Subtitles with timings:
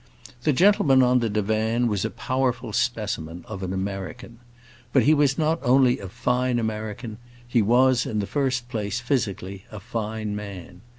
[0.41, 4.39] The gentleman on the divan was a powerful specimen of an American.
[4.91, 9.65] But he was not only a fine American; he was in the first place, physically,
[9.71, 10.81] a fine man.